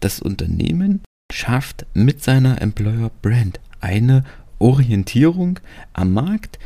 [0.00, 4.24] Das Unternehmen schafft mit seiner Employer Brand eine
[4.58, 5.60] Orientierung
[5.92, 6.58] am Markt.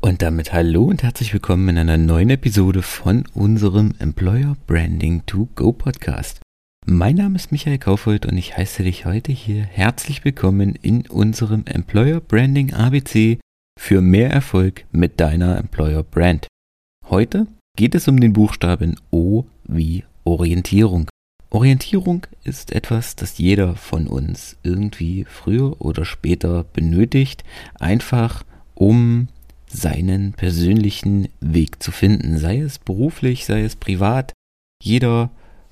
[0.00, 5.48] Und damit hallo und herzlich willkommen in einer neuen Episode von unserem Employer Branding to
[5.56, 6.42] Go Podcast.
[6.86, 11.64] Mein Name ist Michael Kaufold und ich heiße dich heute hier herzlich willkommen in unserem
[11.66, 13.40] Employer Branding ABC
[13.76, 16.46] für mehr Erfolg mit deiner Employer Brand.
[17.10, 21.08] Heute geht es um den Buchstaben O wie Orientierung.
[21.48, 27.44] Orientierung ist etwas, das jeder von uns irgendwie früher oder später benötigt,
[27.78, 28.44] einfach
[28.74, 29.28] um
[29.68, 34.32] seinen persönlichen Weg zu finden, sei es beruflich, sei es privat.
[34.82, 35.30] Jeder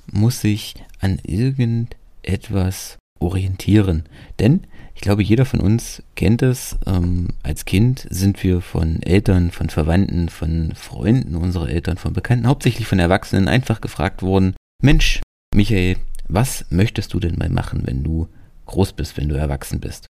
[0.09, 4.05] muss sich an irgendetwas orientieren.
[4.39, 4.63] Denn
[4.95, 6.79] ich glaube, jeder von uns kennt es.
[6.87, 12.47] Ähm, als Kind sind wir von Eltern, von Verwandten, von Freunden unserer Eltern, von Bekannten,
[12.47, 15.21] hauptsächlich von Erwachsenen einfach gefragt worden, Mensch,
[15.55, 15.97] Michael,
[16.29, 18.29] was möchtest du denn mal machen, wenn du
[18.65, 20.07] groß bist, wenn du erwachsen bist?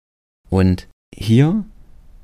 [0.50, 1.63] Und hier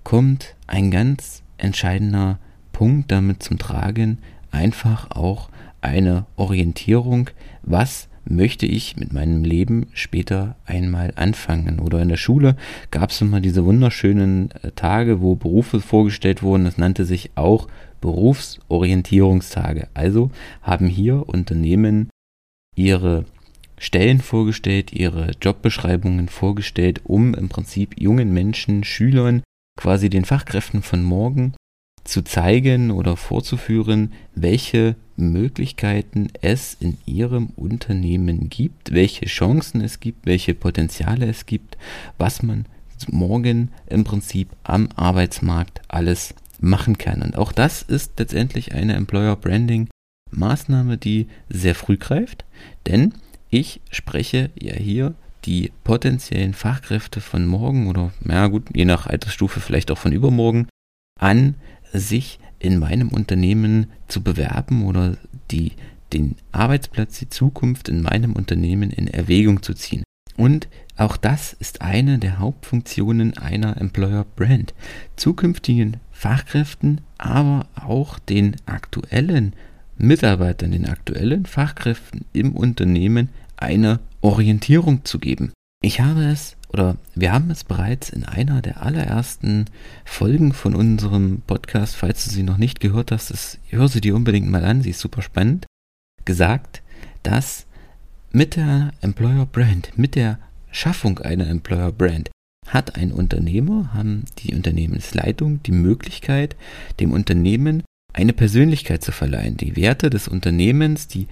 [0.04, 2.40] kommt ein ganz entscheidender
[2.74, 4.20] Punkt damit zum Tragen,
[4.52, 5.50] einfach auch
[5.82, 7.30] eine Orientierung,
[7.64, 11.80] was möchte ich mit meinem Leben später einmal anfangen.
[11.80, 12.56] Oder in der Schule
[12.92, 16.66] gab es immer diese wunderschönen äh, Tage, wo Berufe vorgestellt wurden.
[16.66, 17.68] Das nannte sich auch
[18.02, 19.88] Berufsorientierungstage.
[19.94, 22.10] Also haben hier Unternehmen
[22.76, 23.26] ihre
[23.78, 29.42] Stellen vorgestellt, ihre Jobbeschreibungen vorgestellt, um im Prinzip jungen Menschen, Schülern,
[29.78, 31.54] quasi den Fachkräften von morgen
[32.10, 40.26] zu zeigen oder vorzuführen, welche Möglichkeiten es in Ihrem Unternehmen gibt, welche Chancen es gibt,
[40.26, 41.78] welche Potenziale es gibt,
[42.18, 42.66] was man
[43.08, 47.22] morgen im Prinzip am Arbeitsmarkt alles machen kann.
[47.22, 49.90] Und auch das ist letztendlich eine Employer Branding
[50.32, 52.46] Maßnahme, die sehr früh greift,
[52.88, 53.14] denn
[53.50, 59.60] ich spreche ja hier die potenziellen Fachkräfte von morgen oder, na gut, je nach Altersstufe
[59.60, 60.68] vielleicht auch von übermorgen
[61.20, 61.56] an,
[61.94, 65.18] sich in meinem Unternehmen zu bewerben oder
[65.52, 65.74] die,
[66.14, 70.04] den Arbeitsplatz, die Zukunft in meinem Unternehmen in Erwägung zu ziehen.
[70.36, 74.74] Und auch das ist eine der Hauptfunktionen einer Employer Brand.
[75.16, 79.54] Zukünftigen Fachkräften, aber auch den aktuellen
[79.98, 85.52] Mitarbeitern, den aktuellen Fachkräften im Unternehmen eine Orientierung zu geben.
[85.82, 89.66] Ich habe es oder wir haben es bereits in einer der allerersten
[90.06, 94.16] Folgen von unserem Podcast, falls du sie noch nicht gehört hast, das, hör sie dir
[94.16, 95.66] unbedingt mal an, sie ist super spannend,
[96.26, 96.84] gesagt,
[97.24, 97.66] dass
[98.32, 100.38] mit der Employer Brand, mit der
[100.72, 102.30] Schaffung einer Employer Brand,
[102.68, 106.56] hat ein Unternehmer, haben die Unternehmensleitung die Möglichkeit,
[107.00, 109.58] dem Unternehmen eine Persönlichkeit zu verleihen.
[109.58, 111.28] Die Werte des Unternehmens, die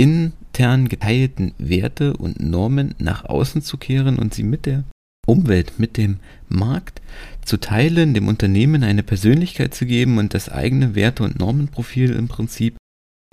[0.00, 4.84] intern geteilten Werte und Normen nach außen zu kehren und sie mit der
[5.26, 7.02] Umwelt, mit dem Markt
[7.44, 12.28] zu teilen, dem Unternehmen eine Persönlichkeit zu geben und das eigene Werte- und Normenprofil im
[12.28, 12.76] Prinzip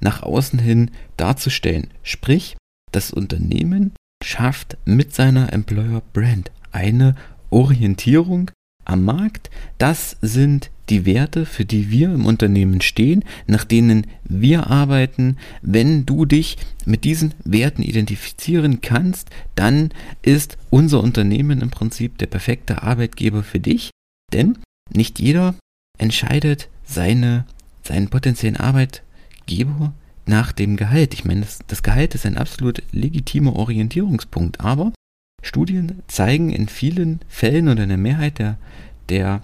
[0.01, 1.87] nach außen hin darzustellen.
[2.03, 2.57] Sprich,
[2.91, 7.15] das Unternehmen schafft mit seiner Employer Brand eine
[7.49, 8.51] Orientierung
[8.83, 9.49] am Markt.
[9.77, 15.37] Das sind die Werte, für die wir im Unternehmen stehen, nach denen wir arbeiten.
[15.61, 19.89] Wenn du dich mit diesen Werten identifizieren kannst, dann
[20.21, 23.91] ist unser Unternehmen im Prinzip der perfekte Arbeitgeber für dich,
[24.33, 24.57] denn
[24.93, 25.55] nicht jeder
[25.97, 27.45] entscheidet seine,
[27.83, 29.93] seinen potenziellen Arbeitgeber
[30.25, 31.13] nach dem Gehalt.
[31.13, 34.93] Ich meine, das, das Gehalt ist ein absolut legitimer Orientierungspunkt, aber
[35.43, 38.57] Studien zeigen in vielen Fällen oder in der Mehrheit der,
[39.09, 39.41] der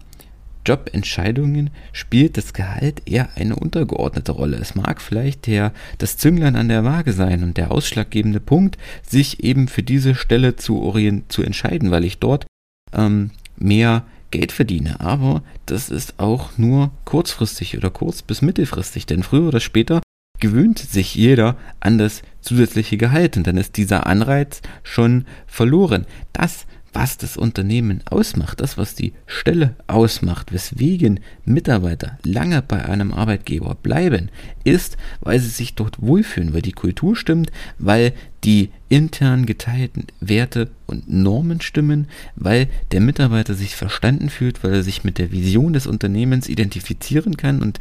[0.65, 4.57] Jobentscheidungen spielt das Gehalt eher eine untergeordnete Rolle.
[4.57, 9.43] Es mag vielleicht der, das Zünglein an der Waage sein und der ausschlaggebende Punkt, sich
[9.43, 12.45] eben für diese Stelle zu, orient zu entscheiden, weil ich dort
[12.93, 14.99] ähm, mehr Geld verdiene.
[14.99, 20.01] Aber das ist auch nur kurzfristig oder kurz bis mittelfristig, denn früher oder später
[20.39, 26.05] gewöhnt sich jeder an das zusätzliche Gehalt und dann ist dieser Anreiz schon verloren.
[26.33, 33.13] Das was das Unternehmen ausmacht, das, was die Stelle ausmacht, weswegen Mitarbeiter lange bei einem
[33.13, 34.29] Arbeitgeber bleiben,
[34.63, 38.13] ist, weil sie sich dort wohlfühlen, weil die Kultur stimmt, weil
[38.43, 44.83] die intern geteilten Werte und Normen stimmen, weil der Mitarbeiter sich verstanden fühlt, weil er
[44.83, 47.79] sich mit der Vision des Unternehmens identifizieren kann und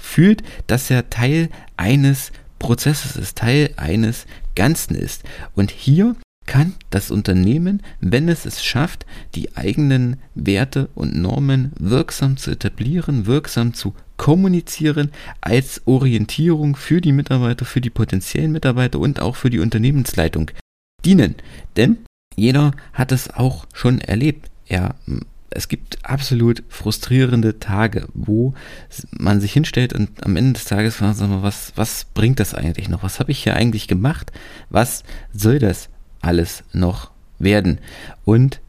[0.00, 5.24] fühlt, dass er Teil eines Prozesses ist, Teil eines Ganzen ist.
[5.54, 6.14] Und hier
[6.50, 9.06] kann das Unternehmen, wenn es es schafft,
[9.36, 17.12] die eigenen Werte und Normen wirksam zu etablieren, wirksam zu kommunizieren, als Orientierung für die
[17.12, 20.50] Mitarbeiter, für die potenziellen Mitarbeiter und auch für die Unternehmensleitung
[21.04, 21.36] dienen.
[21.76, 21.98] Denn
[22.34, 24.50] jeder hat es auch schon erlebt.
[24.66, 24.96] Er
[25.50, 28.54] es gibt absolut frustrierende Tage, wo
[29.12, 32.88] man sich hinstellt und am Ende des Tages fragt man, was, was bringt das eigentlich
[32.88, 33.04] noch?
[33.04, 34.32] Was habe ich hier eigentlich gemacht?
[34.68, 35.88] Was soll das
[36.20, 37.78] alles noch werden?
[38.24, 38.60] Und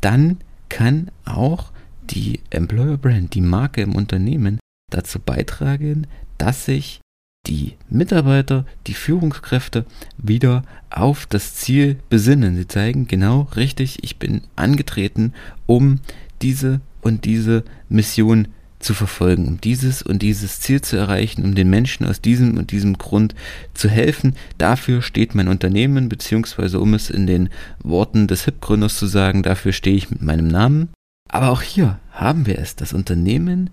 [0.00, 1.72] dann kann auch
[2.02, 4.58] die Employer Brand, die Marke im Unternehmen
[4.90, 6.06] dazu beitragen,
[6.38, 7.00] dass sich
[7.46, 9.84] die Mitarbeiter, die Führungskräfte
[10.16, 12.56] wieder auf das Ziel besinnen.
[12.56, 15.32] Sie zeigen genau richtig, ich bin angetreten,
[15.66, 16.00] um
[16.40, 18.48] diese und diese Mission
[18.82, 22.70] zu verfolgen, um dieses und dieses Ziel zu erreichen, um den Menschen aus diesem und
[22.70, 23.34] diesem Grund
[23.74, 24.34] zu helfen.
[24.58, 27.48] Dafür steht mein Unternehmen, beziehungsweise um es in den
[27.82, 30.90] Worten des HIP-Gründers zu sagen, dafür stehe ich mit meinem Namen.
[31.28, 33.70] Aber auch hier haben wir es, das Unternehmen,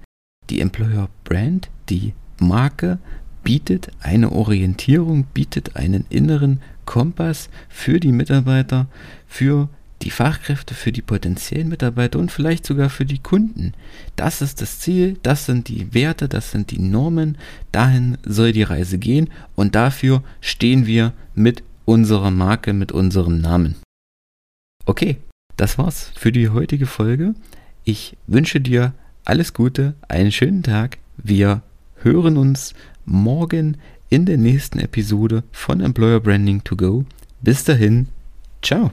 [0.50, 3.00] die Employer Brand, die Marke
[3.44, 8.88] bietet eine Orientierung, bietet einen inneren Kompass für die Mitarbeiter,
[9.27, 9.69] für
[10.01, 13.74] die Fachkräfte, für die potenziellen Mitarbeiter und vielleicht sogar für die Kunden.
[14.16, 17.38] Das ist das Ziel, das sind die Werte, das sind die Normen,
[17.72, 23.75] dahin soll die Reise gehen und dafür stehen wir mit unserer Marke, mit unserem Namen.
[24.86, 25.18] Okay,
[25.57, 27.36] das war's für die heutige Folge.
[27.84, 28.94] Ich wünsche dir
[29.25, 30.98] alles Gute, einen schönen Tag.
[31.18, 31.62] Wir
[31.96, 32.74] hören uns
[33.06, 33.78] morgen
[34.10, 37.06] in der nächsten Episode von Employer Branding to Go.
[37.42, 38.07] Bis dahin,
[38.62, 38.92] ciao.